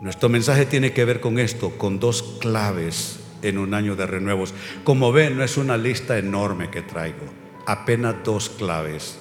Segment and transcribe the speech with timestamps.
[0.00, 4.54] Nuestro mensaje tiene que ver con esto, con dos claves en un año de renuevos.
[4.84, 7.26] Como ven, no es una lista enorme que traigo,
[7.66, 9.18] apenas dos claves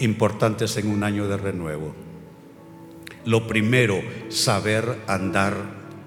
[0.00, 1.94] importantes en un año de renuevo.
[3.24, 4.00] Lo primero,
[4.30, 5.54] saber andar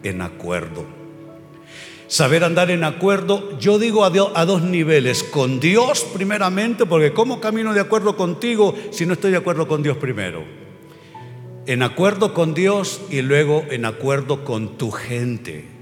[0.04, 0.85] en acuerdo.
[2.07, 7.39] Saber andar en acuerdo, yo digo a, a, dos niveles, con Dios primeramente, porque ¿cómo
[7.39, 10.62] camino de acuerdo contigo si no estoy de acuerdo con Dios primero?
[11.66, 15.74] En acuerdo con Dios y luego en acuerdo con tu gente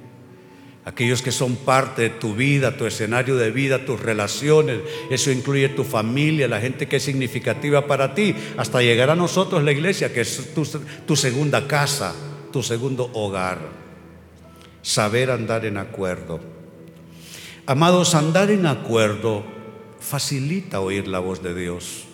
[0.86, 4.80] aquellos que son parte de tu vida, tu escenario de vida, tus relaciones.
[5.10, 9.64] Eso incluye tu familia, la gente que es significativa para ti, hasta llegar a nosotros,
[9.64, 10.54] la iglesia, que es
[11.05, 12.16] tu, segunda casa,
[12.52, 13.60] tu segundo hogar.
[14.82, 16.40] Saber andar en acuerdo.
[17.68, 19.44] Amados, andar en acuerdo
[20.00, 22.05] facilita oír la voz de Dios.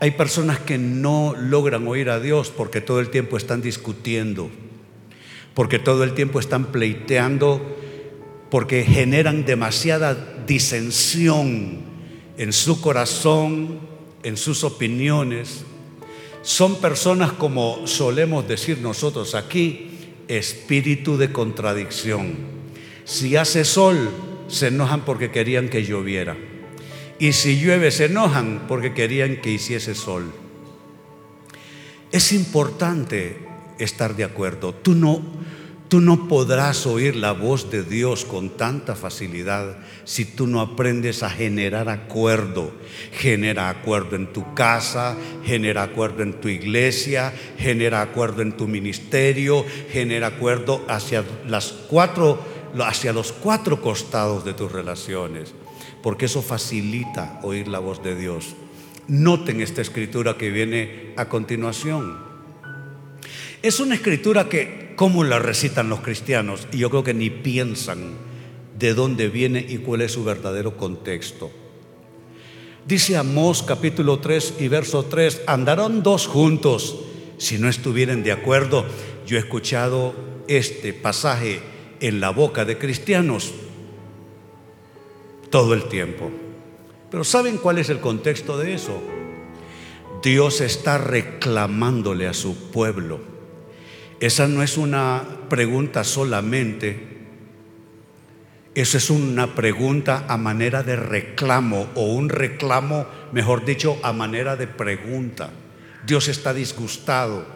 [0.00, 4.50] Hay personas que no logran oír a Dios porque todo el tiempo están discutiendo
[5.54, 7.60] porque todo el tiempo están pleiteando,
[8.50, 10.14] porque generan demasiada
[10.46, 11.80] disensión
[12.38, 13.80] en su corazón,
[14.22, 15.64] en sus opiniones.
[16.42, 19.90] Son personas como solemos decir nosotros aquí,
[20.28, 22.36] espíritu de contradicción.
[23.04, 24.08] Si hace sol,
[24.48, 26.36] se enojan porque querían que lloviera.
[27.20, 30.32] Y si llueve, se enojan porque querían que hiciese sol.
[32.10, 33.46] Es importante
[33.78, 34.74] estar de acuerdo.
[34.74, 35.22] Tú no,
[35.88, 41.22] tú no podrás oír la voz de Dios con tanta facilidad si tú no aprendes
[41.22, 42.72] a generar acuerdo.
[43.12, 49.66] Genera acuerdo en tu casa, genera acuerdo en tu iglesia, genera acuerdo en tu ministerio,
[49.92, 55.52] genera acuerdo hacia las cuatro hacia los cuatro costados de tus relaciones,
[56.02, 58.54] porque eso facilita oír la voz de Dios.
[59.08, 62.18] Noten esta escritura que viene a continuación.
[63.62, 66.66] Es una escritura que, ¿cómo la recitan los cristianos?
[66.72, 68.14] Y yo creo que ni piensan
[68.78, 71.50] de dónde viene y cuál es su verdadero contexto.
[72.86, 76.98] Dice Amós capítulo 3 y verso 3, andarán dos juntos
[77.36, 78.86] si no estuvieran de acuerdo.
[79.26, 80.14] Yo he escuchado
[80.48, 81.60] este pasaje
[82.00, 83.52] en la boca de cristianos
[85.50, 86.30] todo el tiempo.
[87.10, 89.02] Pero ¿saben cuál es el contexto de eso?
[90.22, 93.30] Dios está reclamándole a su pueblo
[94.20, 97.08] esa no es una pregunta solamente,
[98.74, 104.56] eso es una pregunta a manera de reclamo o un reclamo, mejor dicho, a manera
[104.56, 105.50] de pregunta.
[106.06, 107.46] Dios está disgustado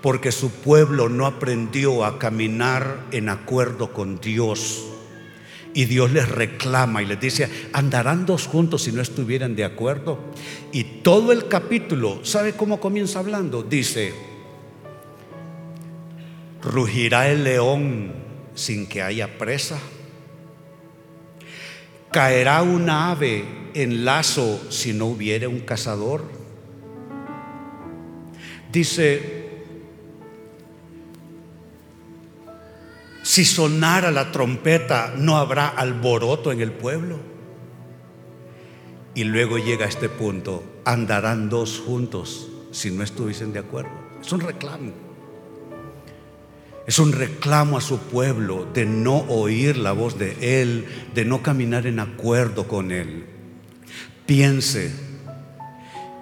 [0.00, 4.86] porque su pueblo no aprendió a caminar en acuerdo con Dios.
[5.74, 10.18] Y Dios les reclama y les dice, andarán dos juntos si no estuvieran de acuerdo.
[10.70, 13.62] Y todo el capítulo, ¿sabe cómo comienza hablando?
[13.62, 14.12] Dice,
[16.62, 18.12] ¿Rugirá el león
[18.54, 19.80] sin que haya presa?
[22.12, 23.44] ¿Caerá una ave
[23.74, 26.22] en lazo si no hubiere un cazador?
[28.70, 29.41] Dice,
[33.22, 37.20] si sonara la trompeta, ¿no habrá alboroto en el pueblo?
[39.14, 43.90] Y luego llega a este punto, andarán dos juntos si no estuviesen de acuerdo.
[44.20, 44.92] Es un reclamo.
[46.86, 51.42] Es un reclamo a su pueblo de no oír la voz de Él, de no
[51.42, 53.26] caminar en acuerdo con Él.
[54.26, 54.90] Piense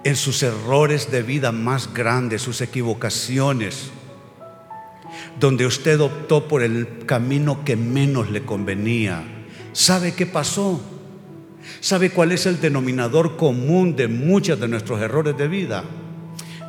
[0.03, 3.91] en sus errores de vida más grandes, sus equivocaciones,
[5.41, 9.23] donde usted optó por el camino que menos le convenía.
[9.73, 10.79] ¿Sabe qué pasó?
[11.79, 15.83] ¿Sabe cuál es el denominador común de muchos de nuestros errores de vida?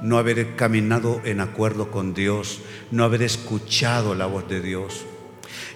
[0.02, 2.58] no haber caminado en acuerdo con Dios,
[2.90, 5.04] no haber escuchado la voz de Dios.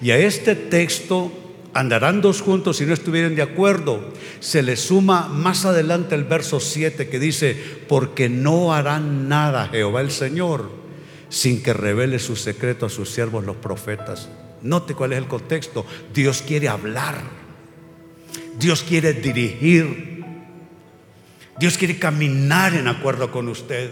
[0.03, 1.31] Y a este texto
[1.75, 4.13] andarán dos juntos si no estuvieran de acuerdo.
[4.41, 10.01] Se le suma más adelante el verso 7 que dice, porque no harán nada Jehová
[10.01, 10.86] el Señor
[11.37, 14.31] sin que revele su secreto a sus siervos los profetas.
[14.63, 15.85] Note cuál es el contexto.
[16.15, 17.17] Dios quiere hablar.
[18.59, 20.25] Dios quiere dirigir.
[21.59, 23.91] Dios quiere caminar en acuerdo con usted.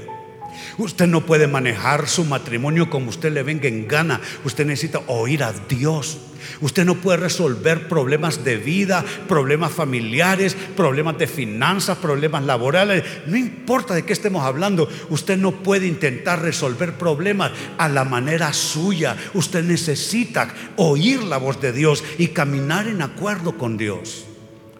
[0.78, 4.20] Usted no puede manejar su matrimonio como usted le venga en gana.
[4.44, 6.18] Usted necesita oír a Dios.
[6.60, 13.04] Usted no puede resolver problemas de vida, problemas familiares, problemas de finanzas, problemas laborales.
[13.26, 14.88] No importa de qué estemos hablando.
[15.10, 19.16] Usted no puede intentar resolver problemas a la manera suya.
[19.34, 24.26] Usted necesita oír la voz de Dios y caminar en acuerdo con Dios.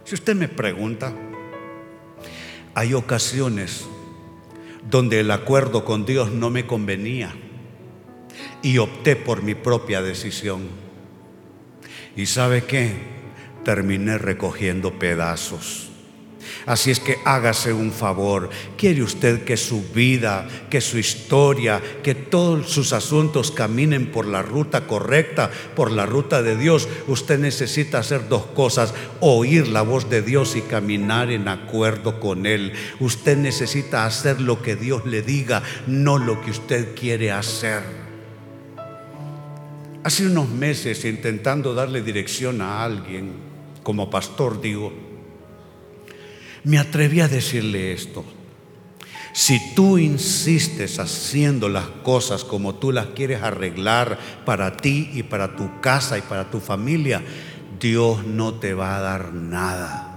[0.04, 1.14] Si usted me pregunta,
[2.74, 3.86] hay ocasiones
[4.94, 7.34] donde el acuerdo con Dios no me convenía.
[8.62, 10.68] y opté por mi propia decisión.
[12.16, 12.92] ¿Y sabe qué?
[13.64, 15.90] Terminé recogiendo pedazos.
[16.66, 18.48] Así es que hágase un favor.
[18.78, 24.40] ¿Quiere usted que su vida, que su historia, que todos sus asuntos caminen por la
[24.42, 26.88] ruta correcta, por la ruta de Dios?
[27.06, 28.94] Usted necesita hacer dos cosas.
[29.20, 32.72] Oír la voz de Dios y caminar en acuerdo con Él.
[32.98, 37.82] Usted necesita hacer lo que Dios le diga, no lo que usted quiere hacer.
[40.02, 43.32] Hace unos meses intentando darle dirección a alguien,
[43.82, 45.13] como pastor digo,
[46.64, 48.24] me atreví a decirle esto.
[49.34, 55.56] Si tú insistes haciendo las cosas como tú las quieres arreglar para ti y para
[55.56, 57.22] tu casa y para tu familia,
[57.80, 60.10] Dios no te va a dar nada.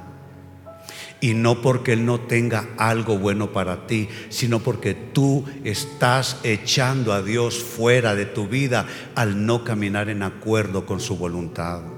[1.19, 7.11] Y no porque Él no tenga algo bueno para ti, sino porque tú estás echando
[7.11, 8.85] a Dios fuera de tu vida
[9.15, 11.96] al no caminar en acuerdo con su voluntad.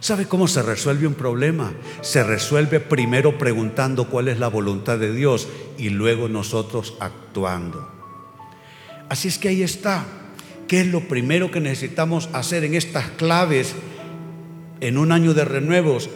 [0.00, 1.72] ¿Sabe cómo se resuelve un problema?
[2.02, 7.90] Se resuelve primero preguntando cuál es la voluntad de Dios y luego nosotros actuando.
[9.08, 10.04] Así es que ahí está.
[10.68, 13.74] ¿Qué es lo primero que necesitamos hacer en estas claves
[14.80, 16.10] en un año de renuevos?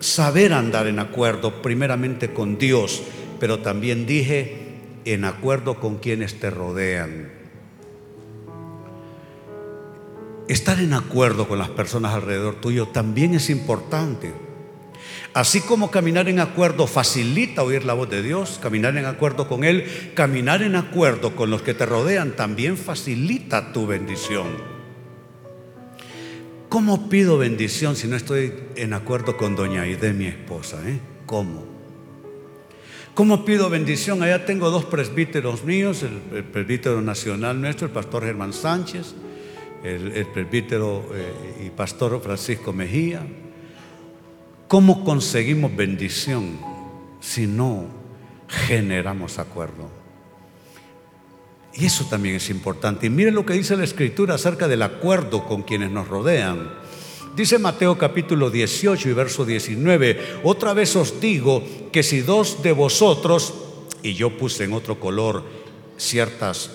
[0.00, 3.02] Saber andar en acuerdo primeramente con Dios,
[3.40, 4.64] pero también dije
[5.04, 7.43] en acuerdo con quienes te rodean.
[10.48, 14.32] Estar en acuerdo con las personas alrededor tuyo también es importante.
[15.32, 19.64] Así como caminar en acuerdo facilita oír la voz de Dios, caminar en acuerdo con
[19.64, 24.46] Él, caminar en acuerdo con los que te rodean también facilita tu bendición.
[26.68, 30.78] ¿Cómo pido bendición si no estoy en acuerdo con doña Aide, mi esposa?
[30.86, 31.00] Eh?
[31.24, 31.64] ¿Cómo?
[33.14, 34.22] ¿Cómo pido bendición?
[34.22, 39.14] Allá tengo dos presbíteros míos, el, el presbítero nacional nuestro, el pastor Germán Sánchez,
[39.84, 43.26] el, presbítero eh, y pastor Francisco Mejía.
[44.66, 46.58] ¿Cómo conseguimos bendición
[47.20, 47.86] si no
[48.48, 49.90] generamos acuerdo?
[51.74, 53.06] Y eso también es importante.
[53.06, 56.70] Y miren lo que dice la Escritura acerca del acuerdo con quienes nos rodean.
[57.36, 62.72] Dice Mateo capítulo 18 y verso 19, otra vez os digo que si dos de
[62.72, 63.54] vosotros,
[64.02, 65.42] y yo puse en otro color
[65.96, 66.70] ciertas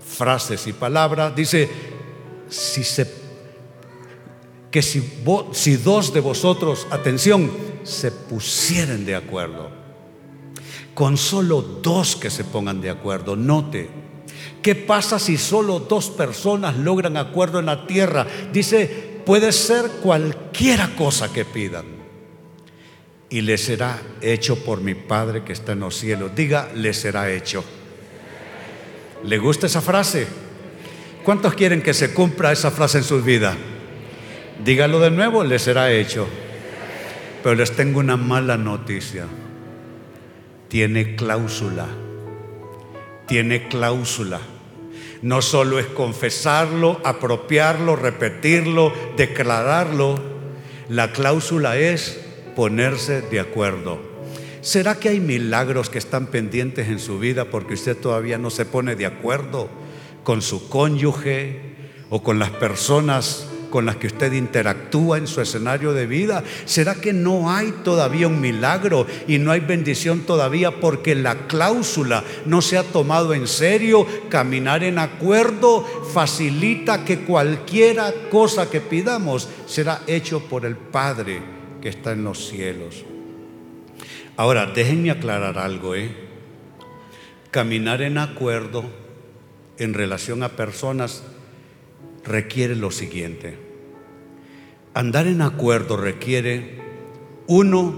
[0.00, 1.68] frases y palabras, dice,
[2.48, 3.06] si se,
[4.70, 5.02] que si,
[5.52, 7.50] si dos de vosotros, atención,
[7.84, 9.70] se pusieren de acuerdo,
[10.94, 13.88] con solo dos que se pongan de acuerdo, note,
[14.62, 18.26] ¿qué pasa si solo dos personas logran acuerdo en la tierra?
[18.52, 21.98] Dice, puede ser cualquiera cosa que pidan.
[23.30, 26.34] Y le será hecho por mi Padre que está en los cielos.
[26.34, 27.62] Diga, le será hecho.
[29.24, 30.26] ¿Le gusta esa frase?
[31.28, 33.54] ¿Cuántos quieren que se cumpla esa frase en sus vidas?
[34.64, 36.26] Dígalo de nuevo, les será hecho.
[37.42, 39.26] Pero les tengo una mala noticia.
[40.68, 41.86] Tiene cláusula.
[43.26, 44.40] Tiene cláusula.
[45.20, 50.18] No solo es confesarlo, apropiarlo, repetirlo, declararlo.
[50.88, 52.24] La cláusula es
[52.56, 54.00] ponerse de acuerdo.
[54.62, 58.64] ¿Será que hay milagros que están pendientes en su vida porque usted todavía no se
[58.64, 59.68] pone de acuerdo?
[60.24, 61.60] Con su cónyuge
[62.10, 66.42] o con las personas con las que usted interactúa en su escenario de vida?
[66.64, 72.24] ¿Será que no hay todavía un milagro y no hay bendición todavía porque la cláusula
[72.46, 74.06] no se ha tomado en serio?
[74.28, 81.40] Caminar en acuerdo facilita que cualquiera cosa que pidamos será hecho por el Padre
[81.80, 83.04] que está en los cielos.
[84.36, 86.14] Ahora, déjenme aclarar algo, ¿eh?
[87.50, 88.84] Caminar en acuerdo
[89.78, 91.22] en relación a personas
[92.24, 93.58] requiere lo siguiente.
[94.94, 96.80] Andar en acuerdo requiere,
[97.46, 97.94] uno,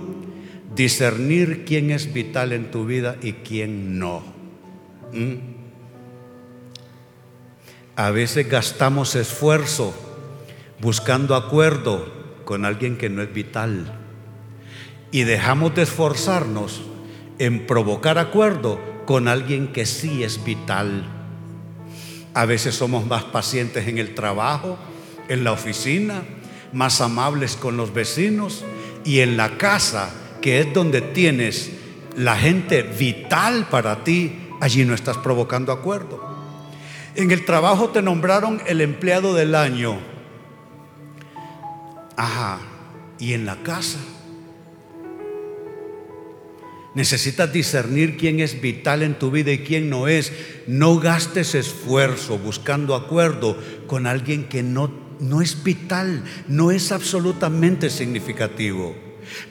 [0.75, 4.23] discernir quién es vital en tu vida y quién no.
[5.13, 5.35] ¿Mm?
[7.97, 9.95] A veces gastamos esfuerzo
[10.81, 12.13] buscando acuerdo
[12.45, 13.99] con alguien que no es vital
[15.11, 16.83] y dejamos de esforzarnos
[17.39, 21.20] en provocar acuerdo con alguien que sí es vital.
[22.35, 24.79] A veces somos más pacientes en el trabajo,
[25.29, 26.23] en la oficina,
[26.73, 28.65] más amables con los vecinos
[29.05, 30.11] y en la casa,
[30.41, 31.73] que es donde tienes
[32.17, 36.31] la gente vital para ti, allí no estás provocando acuerdo.
[37.15, 39.99] En el trabajo te nombraron el empleado del año.
[42.17, 42.61] Ajá.
[43.19, 43.99] Y en la casa.
[46.95, 50.33] Necesitas discernir quién es vital en tu vida y quién no es.
[50.67, 53.57] No gastes esfuerzo buscando acuerdo
[53.87, 58.97] con alguien que no, no es vital, no es absolutamente significativo.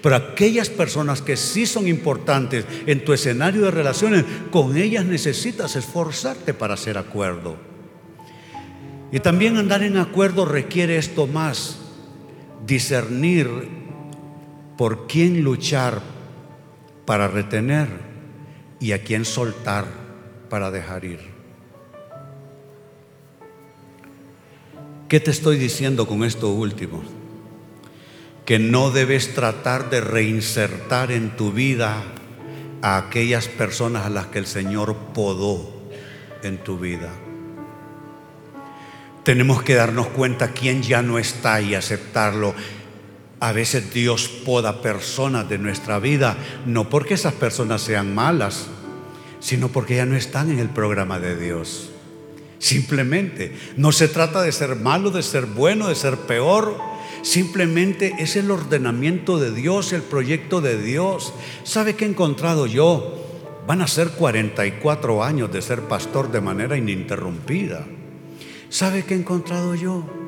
[0.02, 5.78] Pero aquellas personas que sí son importantes en tu escenario de relaciones, con ellas necesitas
[5.78, 7.56] esforzarte para hacer acuerdo.
[9.14, 11.78] Y también andar en acuerdo requiere esto más,
[12.68, 13.48] discernir
[14.78, 16.19] por quién luchar
[17.10, 17.88] para retener
[18.80, 19.86] y a quién soltar
[20.48, 21.20] para dejar ir.
[25.08, 27.02] ¿Qué te estoy diciendo con esto último?
[28.46, 32.04] Que no debes tratar de reinsertar en tu vida
[32.84, 35.68] a aquellas personas a las que el Señor podó
[36.44, 37.10] en tu vida.
[39.24, 42.54] Tenemos que darnos cuenta quién ya no está y aceptarlo.
[43.40, 48.68] A veces Dios poda personas de nuestra vida, no porque esas personas sean malas,
[49.40, 51.90] sino porque ya no están en el programa de Dios.
[52.60, 56.78] Simplemente, no se trata de ser malo, de ser bueno, de ser peor.
[57.22, 61.34] Simplemente es el ordenamiento de Dios, el proyecto de Dios.
[61.64, 63.16] ¿Sabe qué he encontrado yo?
[63.66, 67.86] Van a ser 44 años de ser pastor de manera ininterrumpida.
[68.70, 70.19] ¿Sabe qué he encontrado yo?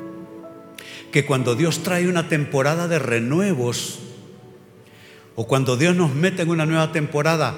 [1.12, 4.00] Que cuando Dios trae una temporada de renuevos,
[5.36, 7.56] o cuando Dios nos mete en una nueva temporada,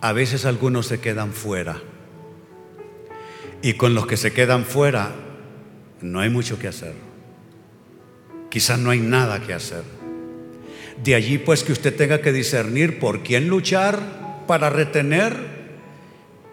[0.00, 1.80] a veces algunos se quedan fuera.
[3.62, 5.12] Y con los que se quedan fuera,
[6.00, 6.94] no hay mucho que hacer.
[8.50, 9.82] Quizás no hay nada que hacer.
[11.02, 15.36] De allí pues que usted tenga que discernir por quién luchar para retener,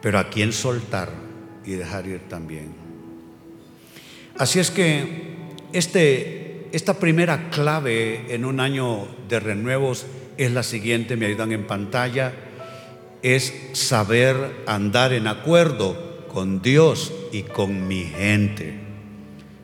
[0.01, 1.09] pero a quién soltar
[1.65, 2.73] y dejar ir también.
[4.37, 5.34] Así es que
[5.75, 10.05] este, esta primera clave en un año de renuevos
[10.37, 12.31] es la siguiente, me ayudan en pantalla,
[13.21, 18.73] es saber andar en acuerdo con Dios y con mi gente.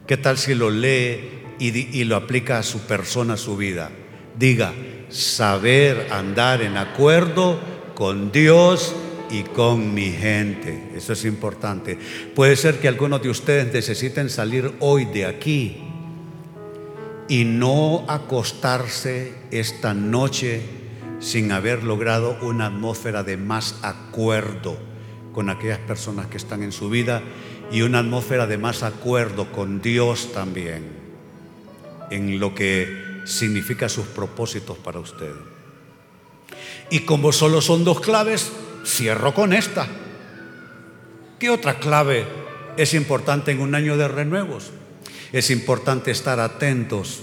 [0.06, 3.90] ¿Qué tal si lo lee y, y lo aplica a su persona, a su vida?
[4.38, 4.74] Diga,
[5.08, 7.58] saber andar en acuerdo
[7.96, 8.94] con Dios
[9.30, 10.90] y con mi gente.
[10.94, 11.98] Eso es importante.
[12.36, 15.88] Puede ser que algunos de ustedes necesiten salir hoy de aquí
[17.28, 20.62] y no acostarse esta noche
[21.20, 24.78] sin haber logrado una atmósfera de más acuerdo
[25.34, 27.22] con aquellas personas que están en su vida
[27.72, 31.00] y una atmósfera de más acuerdo con Dios también
[32.10, 35.32] en lo que significa sus propósitos para usted.
[36.90, 38.52] Y como solo son dos claves,
[38.86, 39.88] cierro con esta.
[41.40, 42.26] ¿Qué otra clave
[42.78, 44.72] es importante en un año de renuevos?
[45.32, 47.22] Es importante estar atentos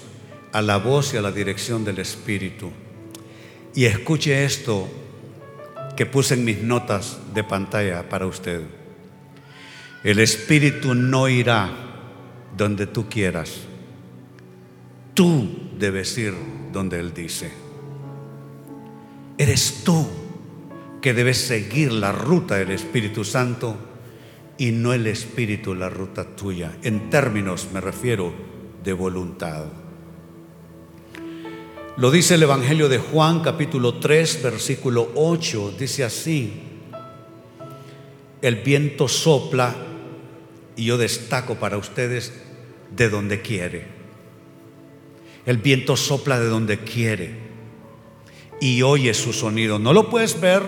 [0.52, 2.70] a la voz y a la dirección del Espíritu.
[3.74, 4.88] Y escuche esto
[5.96, 8.62] que puse en mis notas de pantalla para usted.
[10.04, 11.70] El Espíritu no irá
[12.56, 13.60] donde tú quieras.
[15.12, 16.34] Tú debes ir
[16.72, 17.50] donde Él dice.
[19.36, 20.06] Eres tú
[21.02, 23.76] que debes seguir la ruta del Espíritu Santo
[24.58, 26.76] y no el Espíritu la ruta tuya.
[26.82, 28.32] En términos me refiero
[28.82, 29.66] de voluntad.
[31.96, 35.74] Lo dice el Evangelio de Juan capítulo 3 versículo 8.
[35.78, 36.52] Dice así,
[38.42, 39.74] el viento sopla
[40.76, 42.32] y yo destaco para ustedes
[42.94, 43.86] de donde quiere.
[45.46, 47.48] El viento sopla de donde quiere
[48.60, 49.78] y oye su sonido.
[49.78, 50.62] No lo puedes ver,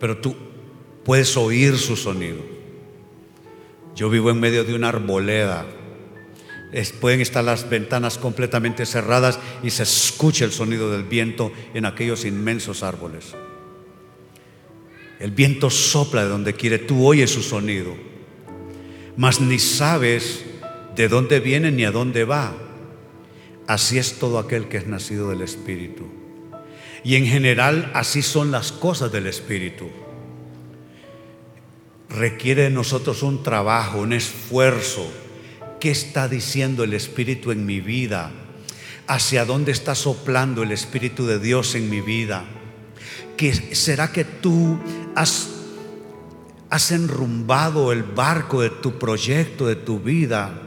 [0.00, 0.47] pero tú
[1.08, 2.36] puedes oír su sonido.
[3.96, 5.64] Yo vivo en medio de una arboleda.
[7.00, 12.26] pueden estar las ventanas completamente cerradas y se escucha el sonido del viento en aquellos
[12.26, 13.34] inmensos árboles.
[15.18, 17.94] El viento sopla de donde quiere, tú oyes su sonido,
[19.16, 20.44] mas ni sabes
[20.94, 22.54] de dónde viene ni a dónde va.
[23.66, 26.06] Así es todo aquel que es nacido del Espíritu.
[27.02, 29.88] Y en general así son las cosas del Espíritu
[32.08, 35.06] requiere de nosotros un trabajo, un esfuerzo.
[35.80, 38.32] ¿Qué está diciendo el Espíritu en mi vida?
[39.06, 42.44] ¿Hacia dónde está soplando el Espíritu de Dios en mi vida?
[43.36, 44.78] ¿Qué, ¿Será que tú
[45.14, 45.48] has,
[46.70, 50.62] has enrumbado el barco de tu proyecto, de tu vida,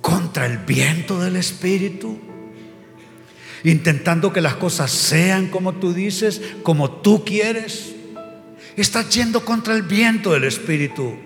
[0.00, 2.18] contra el viento del Espíritu?
[3.64, 7.95] Intentando que las cosas sean como tú dices, como tú quieres.
[8.76, 11.16] Estás yendo contra el viento del Espíritu.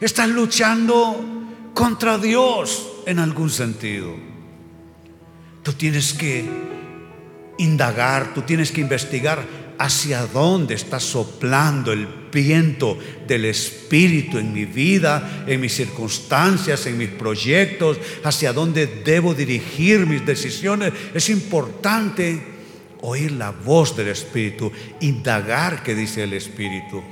[0.00, 1.24] Estás luchando
[1.74, 4.14] contra Dios en algún sentido.
[5.62, 6.44] Tú tienes que
[7.58, 9.44] indagar, tú tienes que investigar
[9.78, 16.96] hacia dónde está soplando el viento del Espíritu en mi vida, en mis circunstancias, en
[16.96, 20.92] mis proyectos, hacia dónde debo dirigir mis decisiones.
[21.14, 22.57] Es importante
[23.02, 27.02] oír la voz del Espíritu, indagar qué dice el Espíritu.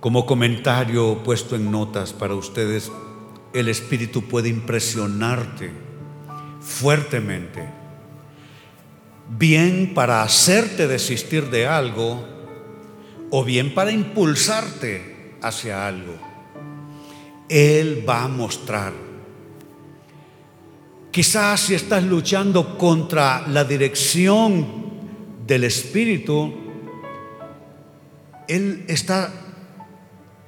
[0.00, 2.90] Como comentario puesto en notas para ustedes,
[3.52, 5.70] el Espíritu puede impresionarte
[6.60, 7.68] fuertemente,
[9.28, 12.24] bien para hacerte desistir de algo
[13.30, 16.14] o bien para impulsarte hacia algo.
[17.48, 19.07] Él va a mostrar.
[21.10, 24.66] Quizás si estás luchando contra la dirección
[25.46, 26.54] del Espíritu,
[28.46, 29.32] Él está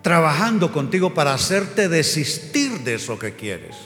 [0.03, 3.77] trabajando contigo para hacerte desistir de eso que quieres.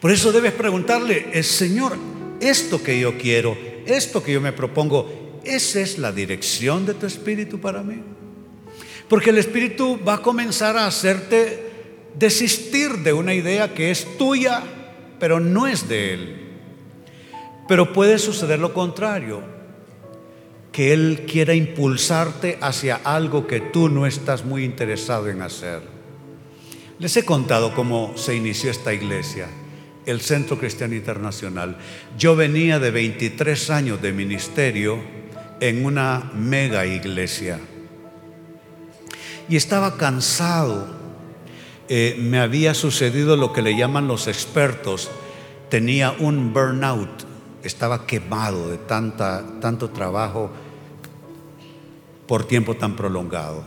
[0.00, 1.96] Por eso debes preguntarle, el Señor,
[2.40, 3.56] esto que yo quiero,
[3.86, 8.02] esto que yo me propongo, ¿esa es la dirección de tu espíritu para mí?
[9.08, 11.71] Porque el espíritu va a comenzar a hacerte
[12.14, 14.62] desistir de una idea que es tuya,
[15.18, 16.36] pero no es de Él.
[17.68, 19.42] Pero puede suceder lo contrario,
[20.72, 25.82] que Él quiera impulsarte hacia algo que tú no estás muy interesado en hacer.
[26.98, 29.48] Les he contado cómo se inició esta iglesia
[30.06, 31.76] el Centro Cristiano Internacional.
[32.18, 34.98] Yo venía de 23 años de ministerio
[35.60, 37.60] en una mega iglesia
[39.48, 41.01] y estaba cansado.
[41.88, 45.10] Eh, me había sucedido lo que le llaman los expertos.
[45.68, 47.24] Tenía un burnout,
[47.62, 50.50] estaba quemado de tanta, tanto trabajo
[52.26, 53.64] por tiempo tan prolongado.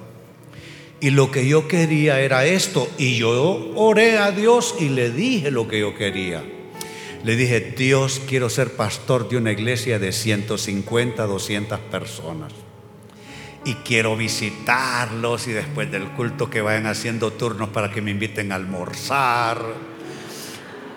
[1.02, 2.88] Y lo que yo quería era esto.
[2.98, 6.44] Y yo oré a Dios y le dije lo que yo quería.
[7.24, 12.54] Le dije, Dios, quiero ser pastor de una iglesia de 150, 200 personas.
[13.66, 18.52] Y quiero visitarlos y después del culto que vayan haciendo turnos para que me inviten
[18.52, 19.60] a almorzar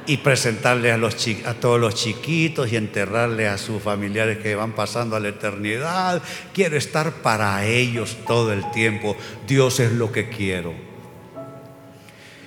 [0.09, 5.21] y presentarle a, todos los chiquitos y enterrarle a sus familiares que van pasando a
[5.21, 6.23] la eternidad.
[6.55, 9.17] Quiero estar para ellos todo el tiempo.
[9.47, 10.73] Dios es lo que quiero.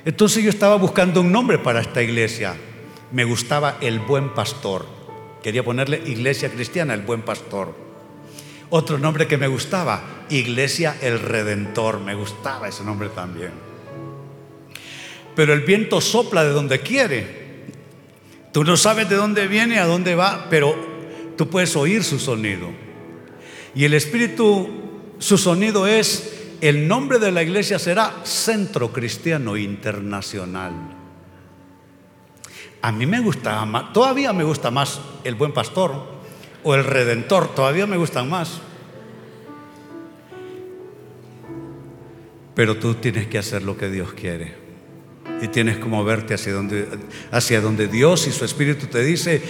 [0.03, 2.55] Entonces yo estaba buscando un nombre para esta iglesia.
[3.11, 4.87] Me gustaba el buen pastor.
[5.43, 7.90] Quería ponerle iglesia cristiana, el buen pastor.
[8.73, 11.99] Otro nombre que me gustaba, iglesia el redentor.
[11.99, 13.51] Me gustaba ese nombre también.
[15.35, 17.65] Pero el viento sopla de donde quiere.
[18.53, 20.73] Tú no sabes de dónde viene, a dónde va, pero
[21.37, 22.69] tú puedes oír su sonido.
[23.75, 24.69] Y el Espíritu,
[25.19, 30.71] su sonido es, el nombre de la iglesia será Centro Cristiano Internacional.
[32.81, 36.10] A mí me gusta más, todavía me gusta más el buen pastor
[36.63, 38.61] o el redentor, todavía me gustan más.
[42.55, 44.53] Pero tú tienes que hacer lo que Dios quiere
[45.41, 46.87] y tienes que moverte hacia donde,
[47.31, 49.41] hacia Dios y su Espíritu te dice,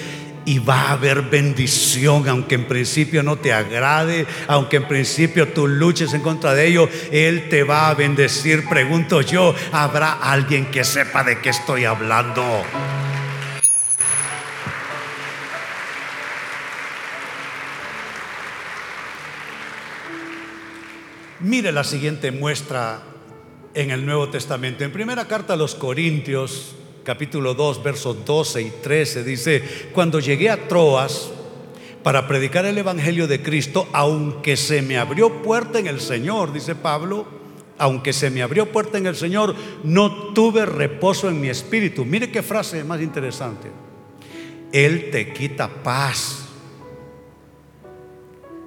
[0.46, 5.68] y va a haber bendición, aunque en principio no te agrade, aunque en principio tú
[5.68, 8.68] luches en contra de ello, Él te va a bendecir.
[8.68, 12.64] Pregunto yo, ¿habrá alguien que sepa de qué estoy hablando?
[21.44, 23.02] Mire la siguiente muestra
[23.74, 24.84] en el Nuevo Testamento.
[24.84, 30.52] En primera carta a los Corintios, capítulo 2, versos 12 y 13, dice, cuando llegué
[30.52, 31.32] a Troas
[32.04, 36.76] para predicar el Evangelio de Cristo, aunque se me abrió puerta en el Señor, dice
[36.76, 37.26] Pablo,
[37.80, 42.06] aunque se me abrió puerta en el Señor, no tuve reposo en mi espíritu.
[42.06, 43.72] Mire qué frase más interesante.
[44.72, 46.46] Él te quita paz.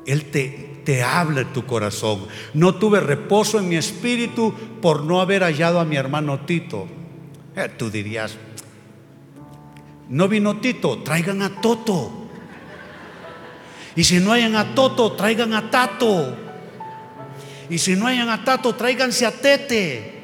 [0.07, 2.27] Él te, te habla en tu corazón.
[2.53, 6.87] No tuve reposo en mi espíritu por no haber hallado a mi hermano Tito.
[7.57, 8.37] Eh, tú dirías,
[10.09, 12.29] no vino Tito, traigan a Toto.
[13.97, 16.37] Y si no hayan a Toto, traigan a Tato.
[17.71, 20.15] Y si no hayan a Tato, tráiganse a Tete.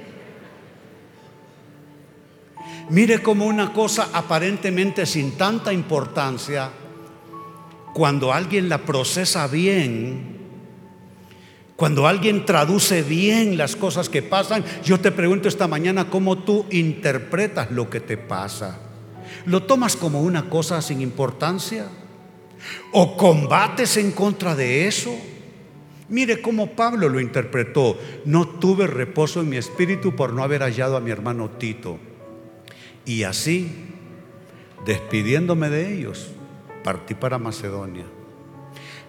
[2.90, 6.70] Mire como una cosa aparentemente sin tanta importancia,
[7.94, 10.39] cuando alguien la procesa bien,
[11.80, 16.66] cuando alguien traduce bien las cosas que pasan, yo te pregunto esta mañana cómo tú
[16.68, 18.78] interpretas lo que te pasa.
[19.46, 21.86] ¿Lo tomas como una cosa sin importancia?
[22.92, 25.10] ¿O combates en contra de eso?
[26.10, 27.96] Mire cómo Pablo lo interpretó.
[28.26, 31.98] No tuve reposo en mi espíritu por no haber hallado a mi hermano Tito.
[33.06, 33.72] Y así,
[34.84, 36.28] despidiéndome de ellos,
[36.84, 38.04] partí para Macedonia.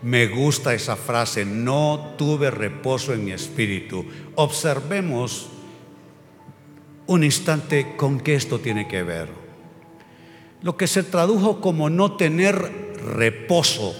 [0.03, 4.05] Me gusta esa frase, no tuve reposo en mi espíritu.
[4.35, 5.49] Observemos
[7.05, 9.29] un instante con qué esto tiene que ver.
[10.63, 12.55] Lo que se tradujo como no tener
[13.15, 13.93] reposo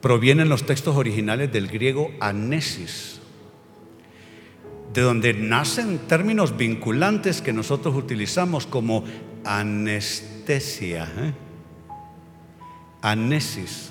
[0.00, 3.20] proviene en los textos originales del griego anesis,
[4.94, 9.04] de donde nacen términos vinculantes que nosotros utilizamos como
[9.44, 11.12] anestesia.
[11.18, 11.47] ¿eh?
[13.02, 13.90] Anesis.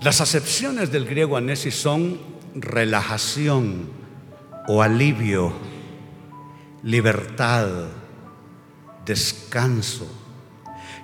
[0.00, 2.18] Las acepciones del griego anesis son
[2.54, 3.90] relajación
[4.66, 5.52] o alivio,
[6.82, 7.68] libertad,
[9.04, 10.06] descanso.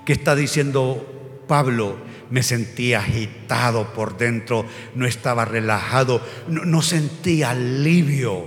[0.05, 1.99] ¿Qué está diciendo Pablo?
[2.31, 4.65] Me sentía agitado por dentro,
[4.95, 8.47] no estaba relajado, no, no sentía alivio.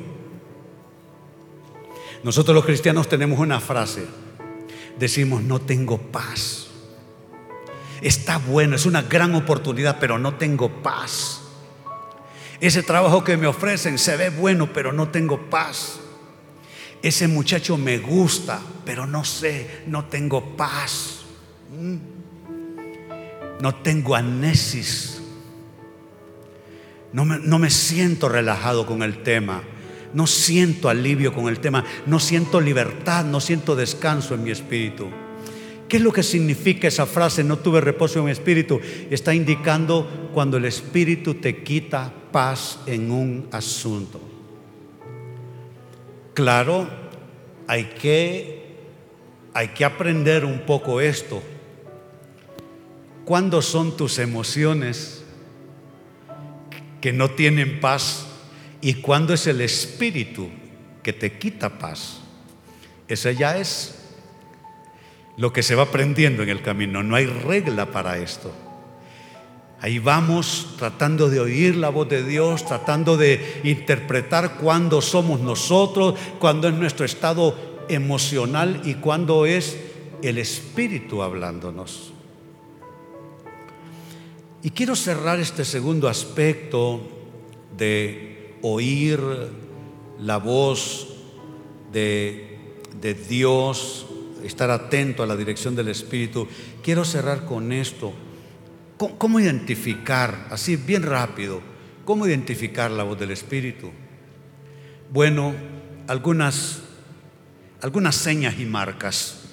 [2.24, 4.08] Nosotros los cristianos tenemos una frase
[5.00, 6.68] decimos, no tengo paz.
[8.02, 11.42] Está bueno, es una gran oportunidad, pero no tengo paz.
[12.62, 16.00] Ese trabajo que me ofrecen se ve bueno, pero no tengo paz.
[17.02, 21.22] Ese muchacho me gusta, pero no sé, no tengo paz.
[21.72, 21.98] Mm.
[23.62, 25.22] No tengo anesis.
[27.12, 29.64] No me, no me siento relajado con el tema.
[30.14, 35.08] No siento alivio con el tema, no siento libertad, no siento descanso en mi espíritu.
[35.90, 38.80] ¿Qué es lo que significa esa frase, no tuve reposo en mi espíritu?
[39.10, 44.22] Está indicando cuando el espíritu te quita paz en un asunto.
[46.36, 46.88] Claro,
[47.66, 48.78] hay que,
[49.54, 51.42] hay que aprender un poco esto.
[53.26, 55.24] ¿Cuándo son tus emociones
[57.02, 58.29] que no tienen paz?
[58.82, 60.50] Y cuando es el espíritu
[61.04, 62.20] que te quita paz,
[63.08, 63.96] ese ya es
[65.38, 67.02] lo que se va aprendiendo en el camino.
[67.04, 68.54] No hay regla para esto.
[69.82, 76.20] Ahí vamos tratando de oír la voz de Dios, tratando de interpretar cuándo somos nosotros,
[76.38, 79.78] cuándo es nuestro estado emocional y cuándo es
[80.22, 82.12] el Espíritu hablándonos.
[84.62, 87.02] Y quiero cerrar este segundo aspecto
[87.78, 88.29] de
[88.62, 89.20] oír
[90.20, 91.08] la voz
[91.92, 92.58] de,
[93.30, 94.06] Dios,
[94.44, 96.48] estar atento a la dirección del Espíritu.
[96.84, 98.14] Quiero cerrar con esto.
[98.98, 101.62] ¿Cómo, identificar, así bien rápido,
[102.04, 103.92] cómo identificar la voz del Espíritu?
[105.12, 105.54] Bueno,
[106.08, 106.82] algunas,
[107.82, 109.46] algunas señas y marcas.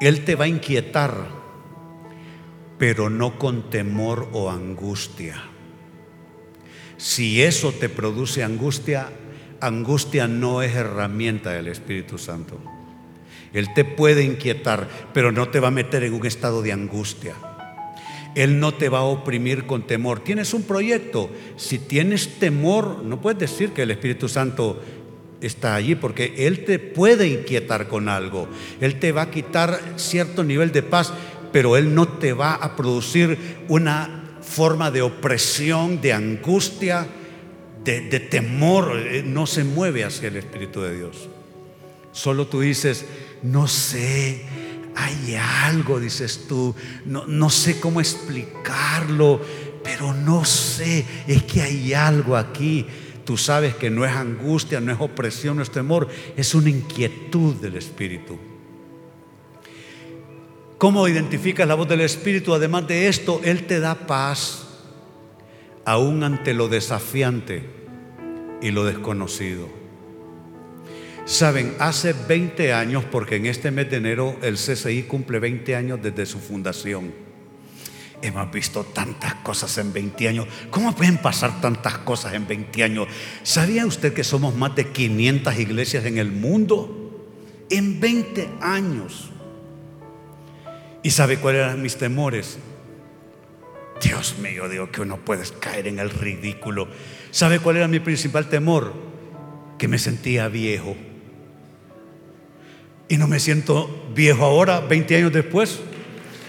[0.00, 1.14] Él te va a inquietar,
[2.76, 5.53] pero no con temor o angustia.
[7.04, 9.10] Si eso te produce angustia,
[9.60, 12.58] angustia no es herramienta del Espíritu Santo.
[13.52, 17.34] Él te puede inquietar, pero no te va a meter en un estado de angustia.
[18.34, 20.20] Él no te va a oprimir con temor.
[20.20, 21.28] Tienes un proyecto.
[21.56, 24.82] Si tienes temor, no puedes decir que el Espíritu Santo
[25.42, 28.48] está allí, porque Él te puede inquietar con algo.
[28.80, 31.12] Él te va a quitar cierto nivel de paz,
[31.52, 33.36] pero Él no te va a producir
[33.68, 37.06] una forma de opresión, de angustia,
[37.84, 41.28] de, temor, eh, no se mueve hacia el Espíritu de Dios.
[42.12, 43.04] Solo tú dices,
[43.42, 44.44] no sé,
[44.94, 49.40] hay algo, dices tú, no, no sé cómo explicarlo,
[49.82, 52.86] pero no sé, es que hay algo aquí.
[53.24, 57.54] Tú sabes que no es angustia, no es opresión, no es temor, es una inquietud
[57.56, 58.38] del Espíritu.
[60.78, 62.52] ¿Cómo identificas la voz del Espíritu?
[62.52, 64.66] Además de esto, Él te da paz
[65.84, 67.62] aún ante lo desafiante
[68.60, 69.68] y lo desconocido.
[71.26, 76.00] Saben, hace 20 años, porque en este mes de enero el CCI cumple 20 años
[76.02, 77.12] desde su fundación.
[78.20, 80.46] Hemos visto tantas cosas en 20 años.
[80.70, 83.08] ¿Cómo pueden pasar tantas cosas en 20 años?
[83.42, 87.28] ¿Sabía usted que somos más de 500 iglesias en el mundo?
[87.70, 89.30] En 20 años.
[91.04, 92.56] ¿Y sabe cuáles eran mis temores?
[94.02, 96.88] Dios mío, digo que uno puede caer en el ridículo.
[97.30, 98.94] ¿Sabe cuál era mi principal temor?
[99.78, 100.96] Que me sentía viejo.
[103.06, 105.78] Y no me siento viejo ahora, 20 años después.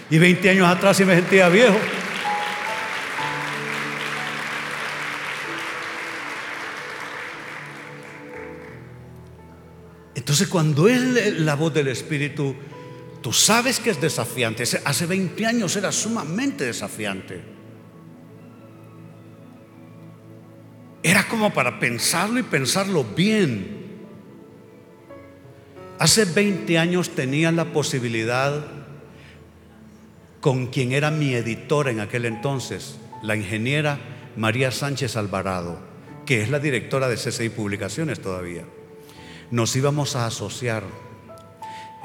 [0.08, 1.76] Y 20 años atrás sí me sentía viejo.
[10.14, 12.56] Entonces cuando es la voz del Espíritu,
[13.26, 14.62] Tú sabes que es desafiante.
[14.84, 17.42] Hace 20 años era sumamente desafiante.
[21.02, 23.96] Era como para pensarlo y pensarlo bien.
[25.98, 28.64] Hace 20 años tenía la posibilidad
[30.40, 33.98] con quien era mi editor en aquel entonces, la ingeniera
[34.36, 35.80] María Sánchez Alvarado,
[36.26, 38.66] que es la directora de CCI Publicaciones todavía.
[39.50, 40.84] Nos íbamos a asociar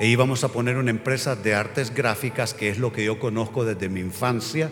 [0.01, 3.63] e íbamos a poner una empresa de artes gráficas, que es lo que yo conozco
[3.63, 4.71] desde mi infancia.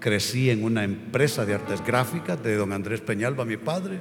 [0.00, 4.00] Crecí en una empresa de artes gráficas de don Andrés Peñalba, mi padre.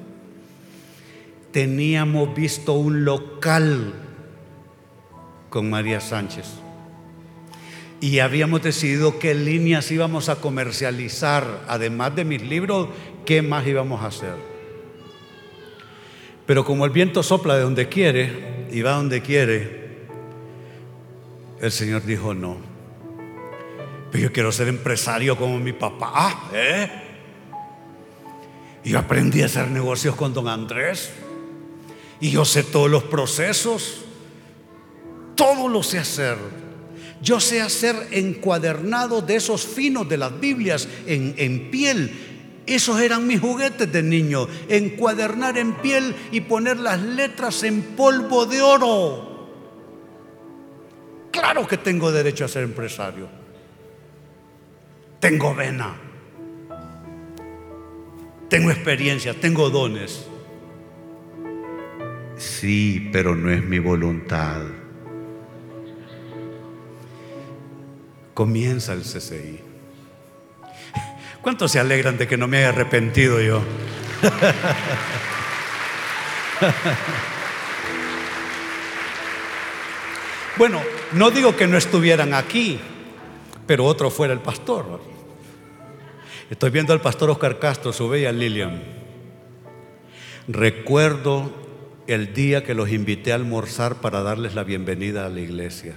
[1.52, 3.94] Teníamos visto un local
[5.52, 6.48] con María Sánchez
[8.02, 12.90] y habíamos decidido qué líneas íbamos a comercializar, además de mis libros,
[13.28, 14.34] qué más íbamos a hacer.
[16.48, 19.83] Pero como el viento sopla de donde quiere y va donde quiere,
[21.64, 22.58] el Señor dijo, no.
[24.12, 26.50] Pero yo quiero ser empresario como mi papá.
[26.54, 26.92] ¿eh?
[28.84, 31.12] Y yo aprendí a hacer negocios con don Andrés.
[32.20, 34.04] Y yo sé todos los procesos.
[35.36, 36.36] Todo lo sé hacer.
[37.22, 42.62] Yo sé hacer encuadernados de esos finos de las Biblias en, en piel.
[42.66, 44.50] Esos eran mis juguetes de niño.
[44.68, 49.33] Encuadernar en piel y poner las letras en polvo de oro.
[51.34, 53.28] Claro que tengo derecho a ser empresario.
[55.20, 55.96] Tengo vena.
[58.48, 60.28] Tengo experiencia, tengo dones.
[62.38, 64.62] Sí, pero no es mi voluntad.
[68.36, 69.60] Comienza el CCI.
[71.42, 73.64] ¿Cuántos se alegran de que no me haya arrepentido yo?
[80.56, 80.82] Bueno,
[81.14, 82.80] no digo que no estuvieran aquí,
[83.66, 85.02] pero otro fuera el pastor.
[86.50, 88.84] Estoy viendo al pastor Oscar Castro, su bella Lilian.
[90.48, 91.52] Recuerdo
[92.06, 95.96] el día que los invité a almorzar para darles la bienvenida a la iglesia.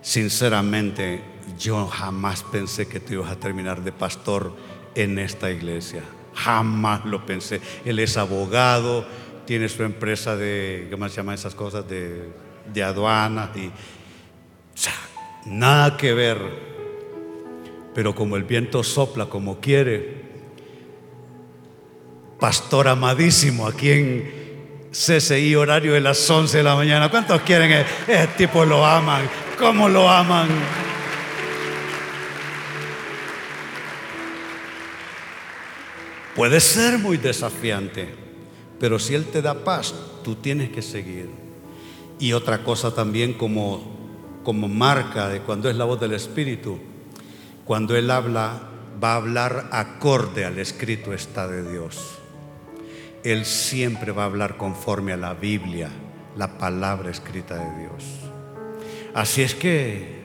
[0.00, 1.22] Sinceramente,
[1.56, 4.56] yo jamás pensé que tú ibas a terminar de pastor
[4.96, 6.02] en esta iglesia.
[6.34, 7.60] Jamás lo pensé.
[7.84, 9.06] Él es abogado,
[9.46, 11.88] tiene su empresa de, ¿cómo se llaman esas cosas?
[11.88, 12.32] De
[12.72, 13.70] de aduanas y
[15.46, 16.38] nada que ver.
[17.94, 20.22] Pero como el viento sopla como quiere,
[22.40, 24.42] pastor amadísimo aquí en
[24.90, 27.10] CCI horario de las 11 de la mañana.
[27.10, 27.86] ¿Cuántos quieren?
[28.06, 29.28] Ese tipo lo aman.
[29.58, 30.48] ¿Cómo lo aman?
[36.34, 38.08] Puede ser muy desafiante,
[38.80, 39.94] pero si Él te da paz,
[40.24, 41.41] tú tienes que seguir.
[42.22, 43.82] Y otra cosa también como,
[44.44, 46.78] como marca de cuando es la voz del Espíritu,
[47.64, 48.62] cuando Él habla,
[49.02, 52.20] va a hablar acorde al escrito está de Dios.
[53.24, 55.90] Él siempre va a hablar conforme a la Biblia,
[56.36, 58.04] la palabra escrita de Dios.
[59.14, 60.22] Así es que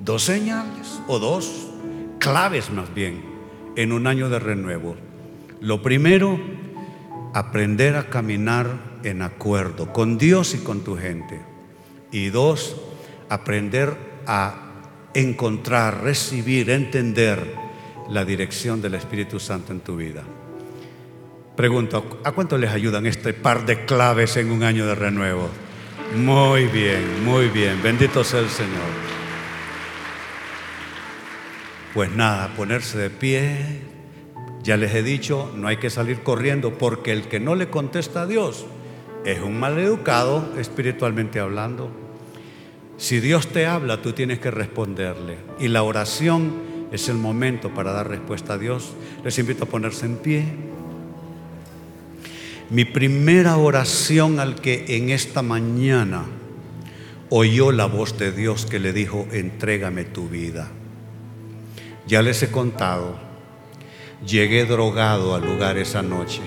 [0.00, 1.70] dos señales o dos
[2.18, 3.24] claves más bien
[3.76, 4.94] en un año de renuevo.
[5.62, 6.38] Lo primero,
[7.32, 11.40] aprender a caminar en acuerdo con Dios y con tu gente.
[12.10, 12.76] Y dos,
[13.28, 14.64] aprender a
[15.14, 17.54] encontrar, recibir, entender
[18.08, 20.22] la dirección del Espíritu Santo en tu vida.
[21.56, 25.48] Pregunto, ¿a cuánto les ayudan este par de claves en un año de renuevo?
[26.16, 27.80] Muy bien, muy bien.
[27.82, 29.14] Bendito sea el Señor.
[31.92, 33.82] Pues nada, ponerse de pie.
[34.64, 38.22] Ya les he dicho, no hay que salir corriendo porque el que no le contesta
[38.22, 38.66] a Dios
[39.24, 41.90] es un maleducado espiritualmente hablando.
[42.96, 45.38] Si Dios te habla, tú tienes que responderle.
[45.58, 46.52] Y la oración
[46.92, 48.92] es el momento para dar respuesta a Dios.
[49.24, 50.44] Les invito a ponerse en pie.
[52.70, 56.24] Mi primera oración al que en esta mañana
[57.30, 60.70] oyó la voz de Dios que le dijo, entrégame tu vida.
[62.06, 63.16] Ya les he contado,
[64.26, 66.42] llegué drogado al lugar esa noche.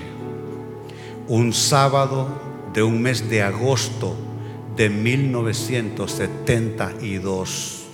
[1.26, 2.47] Un sábado
[2.78, 4.16] de un mes de agosto
[4.76, 7.86] de 1972.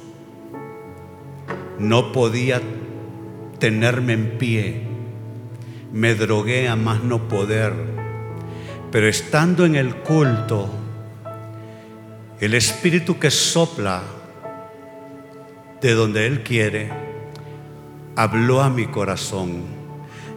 [1.78, 2.60] No podía
[3.58, 4.82] tenerme en pie.
[5.90, 7.72] Me drogué a más no poder.
[8.92, 10.68] Pero estando en el culto,
[12.38, 14.02] el espíritu que sopla
[15.80, 16.90] de donde Él quiere,
[18.16, 19.62] habló a mi corazón.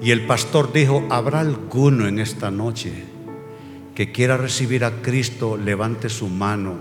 [0.01, 3.16] Y el pastor dijo, ¿habrá alguno en esta noche?
[3.97, 6.75] Que quiera recibir a Cristo, levante su mano.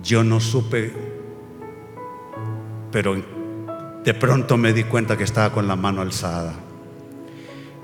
[0.00, 0.92] Yo no supe,
[2.92, 3.20] pero
[4.04, 6.54] de pronto me di cuenta que estaba con la mano alzada.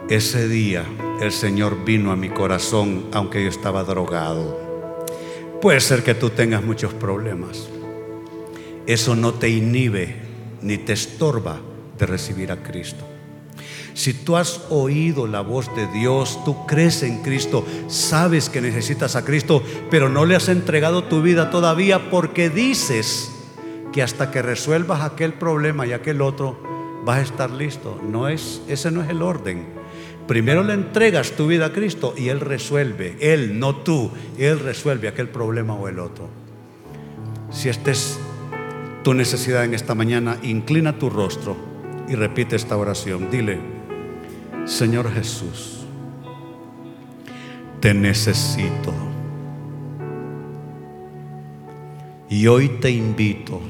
[0.09, 0.85] ese día
[1.20, 4.57] el Señor vino a mi corazón aunque yo estaba drogado.
[5.61, 7.68] Puede ser que tú tengas muchos problemas.
[8.87, 10.22] Eso no te inhibe
[10.62, 11.59] ni te estorba
[11.99, 13.16] de recibir a Cristo.
[13.97, 19.17] Si tú has oído la voz de Dios, tú crees en Cristo, sabes que necesitas
[19.17, 23.33] a Cristo, pero no le has entregado tu vida todavía porque dices
[23.95, 26.61] que hasta que resuelvas aquel problema y aquel otro
[27.07, 27.99] vas a estar listo.
[28.07, 29.65] No es ese no es el orden.
[30.29, 35.09] Primero le entregas tu vida a Cristo y él resuelve, él no tú, él resuelve
[35.09, 36.29] aquel problema o el otro.
[37.51, 38.19] Si esta es
[39.03, 41.57] tu necesidad en esta mañana, inclina tu rostro
[42.11, 43.31] y repite esta oración.
[43.31, 43.76] Dile,
[44.67, 45.87] Señor Jesús,
[47.81, 48.93] te necesito.
[52.29, 53.61] Y hoy te invito,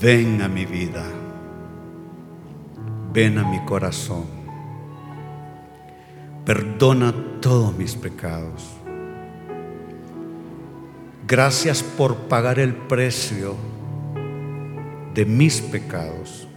[0.00, 1.02] ven a mi vida,
[3.10, 4.26] ven a mi corazón,
[6.44, 8.68] perdona todos mis pecados.
[11.26, 13.56] Gracias por pagar el precio
[15.14, 16.48] de mis pecados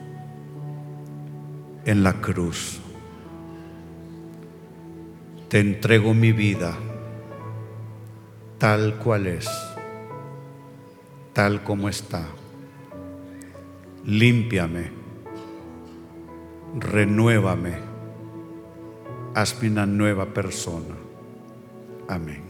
[1.85, 2.79] en la cruz.
[5.49, 6.75] Te entrego mi vida
[8.57, 9.47] tal cual es,
[11.33, 12.27] tal como está.
[14.05, 14.91] Límpiame,
[16.79, 17.73] renuévame,
[19.33, 20.95] hazme una nueva persona.
[22.07, 22.43] Amén.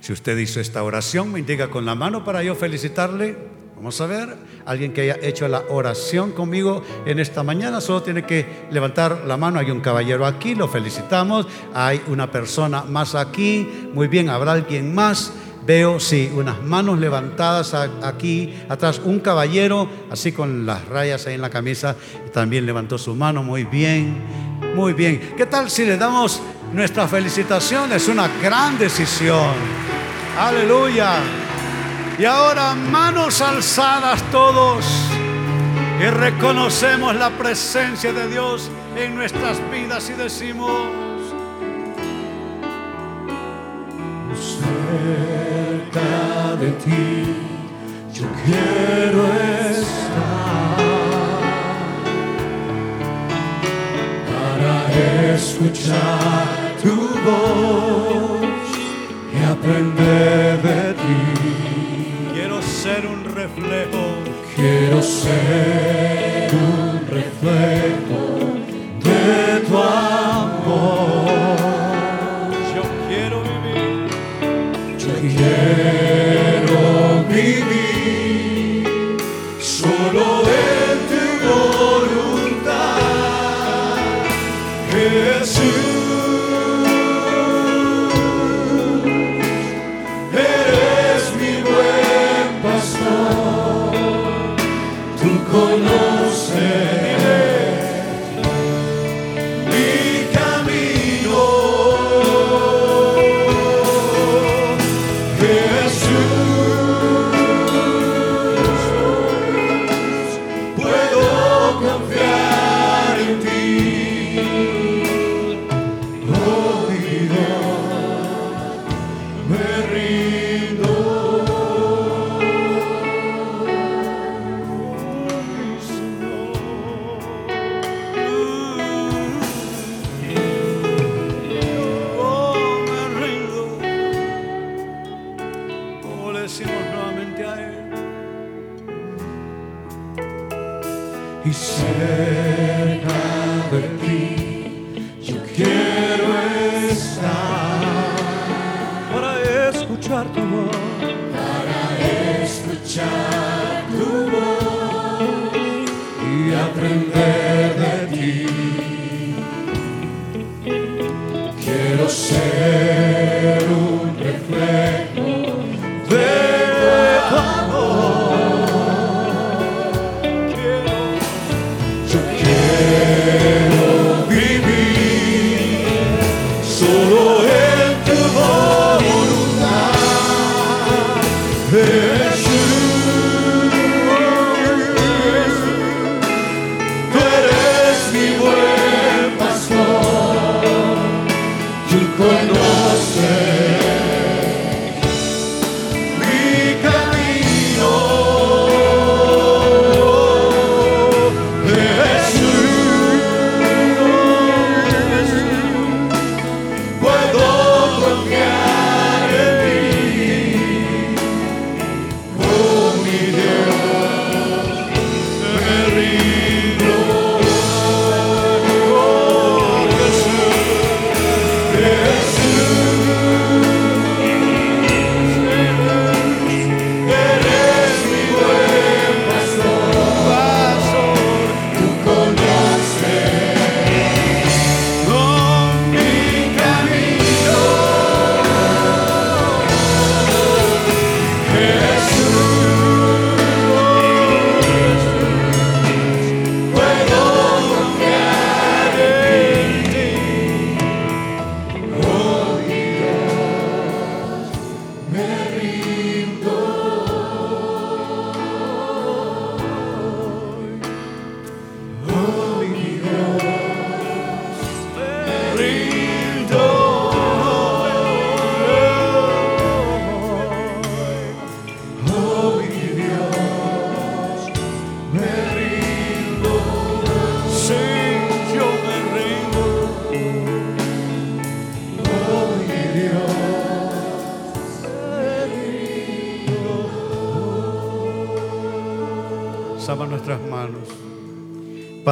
[0.00, 3.59] Si usted hizo esta oración, me indica con la mano para yo felicitarle.
[3.80, 8.26] Vamos a ver, alguien que haya hecho la oración conmigo en esta mañana, solo tiene
[8.26, 9.58] que levantar la mano.
[9.58, 11.46] Hay un caballero aquí, lo felicitamos.
[11.72, 13.66] Hay una persona más aquí.
[13.94, 15.32] Muy bien, habrá alguien más.
[15.64, 19.00] Veo, sí, unas manos levantadas aquí atrás.
[19.02, 21.96] Un caballero, así con las rayas ahí en la camisa,
[22.34, 23.42] también levantó su mano.
[23.42, 24.14] Muy bien,
[24.74, 25.32] muy bien.
[25.38, 26.42] ¿Qué tal si le damos
[26.74, 27.90] nuestra felicitación?
[27.94, 29.54] Es una gran decisión.
[30.38, 31.39] Aleluya.
[32.20, 34.84] Y ahora manos alzadas todos
[35.98, 40.70] y reconocemos la presencia de Dios en nuestras vidas y decimos,
[45.78, 47.24] cerca de ti
[48.12, 49.24] yo quiero
[49.70, 50.76] estar
[54.28, 58.42] para escuchar tu voz
[59.32, 61.49] y aprender de ti
[62.90, 64.02] ser un reflejo.
[64.56, 68.22] Quiero ser un reflejo
[69.04, 71.09] de tu amor.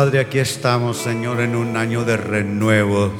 [0.08, 3.12] Padre, aquí estamos, Señor, en un año de renuevo,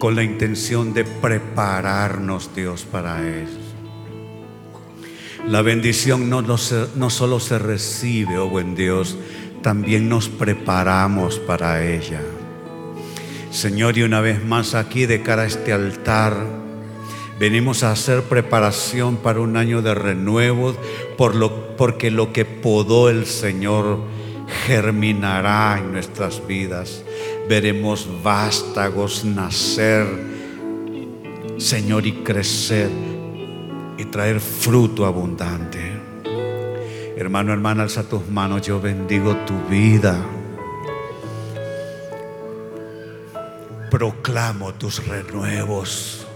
[0.00, 3.60] con la intención de prepararnos, Dios, para eso.
[5.46, 9.16] La bendición no, no, solo se recibe, oh buen Dios,
[9.62, 12.22] también nos preparamos para ella.
[13.52, 16.44] Señor, y una vez más aquí de cara a este altar,
[17.38, 20.74] venimos a hacer preparación para un año de renuevo,
[21.16, 24.18] por lo, porque lo que podó el Señor
[24.66, 27.02] germinará en nuestras vidas.
[27.48, 30.06] Veremos vástagos nacer,
[31.58, 32.90] Señor, y crecer
[33.96, 35.98] y traer fruto abundante.
[37.16, 40.24] Hermano, hermana, alza tus manos, yo bendigo tu vida.
[43.90, 46.26] Proclamo tus renuevos.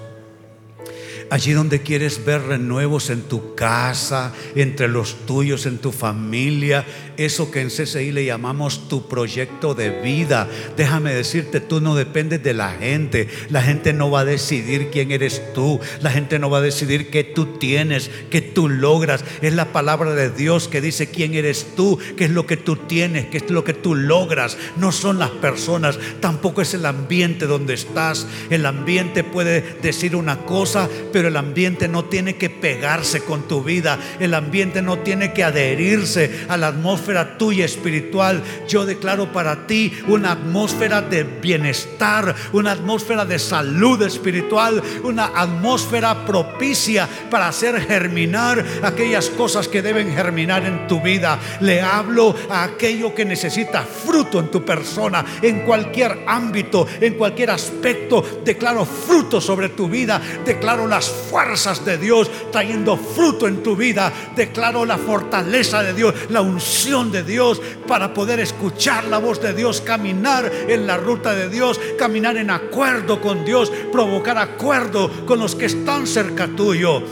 [1.30, 6.84] Allí donde quieres ver renuevos en tu casa, entre los tuyos, en tu familia,
[7.16, 10.48] eso que en CCI le llamamos tu proyecto de vida.
[10.76, 13.28] Déjame decirte, tú no dependes de la gente.
[13.50, 15.80] La gente no va a decidir quién eres tú.
[16.00, 19.24] La gente no va a decidir qué tú tienes, qué tú logras.
[19.40, 22.76] Es la palabra de Dios que dice quién eres tú, qué es lo que tú
[22.76, 24.56] tienes, qué es lo que tú logras.
[24.76, 28.26] No son las personas, tampoco es el ambiente donde estás.
[28.50, 33.62] El ambiente puede decir una cosa, pero el ambiente no tiene que pegarse con tu
[33.62, 33.98] vida.
[34.18, 37.01] El ambiente no tiene que adherirse a la atmósfera
[37.38, 38.42] tuya espiritual.
[38.68, 46.24] Yo declaro para ti una atmósfera de bienestar, una atmósfera de salud espiritual, una atmósfera
[46.24, 51.38] propicia para hacer germinar aquellas cosas que deben germinar en tu vida.
[51.60, 57.50] Le hablo a aquello que necesita fruto en tu persona, en cualquier ámbito, en cualquier
[57.50, 58.24] aspecto.
[58.44, 60.20] Declaro fruto sobre tu vida.
[60.44, 64.12] Declaro las fuerzas de Dios trayendo fruto en tu vida.
[64.36, 69.54] Declaro la fortaleza de Dios, la unción de Dios para poder escuchar la voz de
[69.54, 75.38] Dios, caminar en la ruta de Dios, caminar en acuerdo con Dios, provocar acuerdo con
[75.38, 77.02] los que están cerca tuyo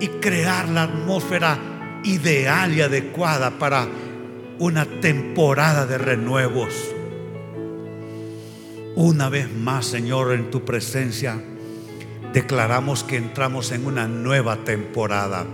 [0.00, 3.86] y crear la atmósfera ideal y adecuada para
[4.58, 6.72] una temporada de renuevos.
[8.96, 11.38] Una vez más, Señor, en tu presencia,
[12.32, 15.44] declaramos que entramos en una nueva temporada.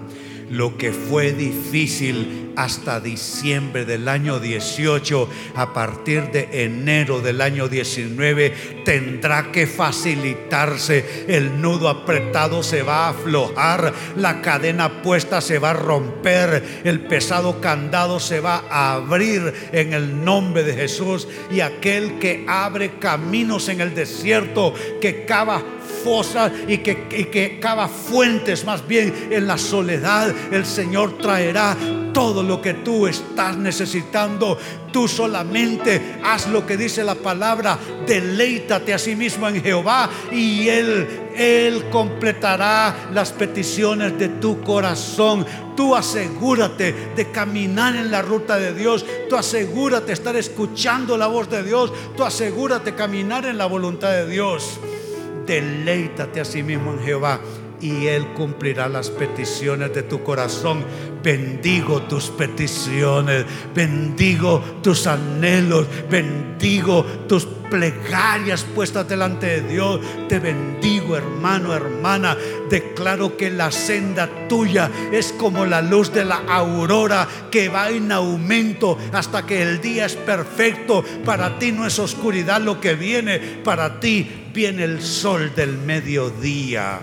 [0.50, 7.68] Lo que fue difícil hasta diciembre del año 18, a partir de enero del año
[7.68, 11.26] 19, tendrá que facilitarse.
[11.28, 17.00] El nudo apretado se va a aflojar, la cadena puesta se va a romper, el
[17.00, 21.28] pesado candado se va a abrir en el nombre de Jesús.
[21.50, 25.62] Y aquel que abre caminos en el desierto, que cava
[26.68, 31.76] y que, y cava fuentes más bien en la soledad, el Señor traerá
[32.12, 34.56] todo lo que tú estás necesitando.
[34.92, 37.76] Tú solamente haz lo que dice la palabra,
[38.06, 45.44] deleítate a sí mismo en Jehová y Él, Él completará las peticiones de tu corazón.
[45.76, 49.04] Tú asegúrate de caminar en la ruta de Dios.
[49.28, 51.92] Tú asegúrate de estar escuchando la voz de Dios.
[52.16, 54.78] Tú asegúrate de caminar en la voluntad de Dios.
[55.46, 57.40] Deleítate a sí mismo en Jehová
[57.80, 60.84] y Él cumplirá las peticiones de tu corazón.
[61.22, 63.44] Bendigo tus peticiones,
[63.74, 70.00] bendigo tus anhelos, bendigo tus plegarias puestas delante de Dios.
[70.28, 72.36] Te bendigo, hermano, hermana.
[72.70, 78.12] Declaro que la senda tuya es como la luz de la aurora que va en
[78.12, 81.04] aumento hasta que el día es perfecto.
[81.24, 86.98] Para ti no es oscuridad lo que viene, para ti viene el sol del mediodía.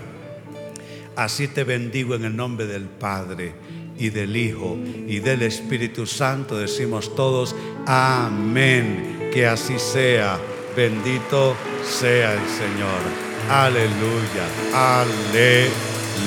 [1.15, 3.53] Así te bendigo en el nombre del Padre
[3.95, 4.75] y del Hijo
[5.07, 6.57] y del Espíritu Santo.
[6.57, 9.29] Decimos todos, amén.
[9.31, 10.39] Que así sea.
[10.75, 12.99] Bendito sea el Señor.
[13.47, 14.47] Aleluya,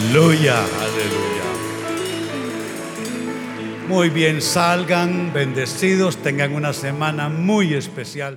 [0.06, 1.36] aleluya, aleluya.
[3.88, 8.34] Muy bien, salgan bendecidos, tengan una semana muy especial.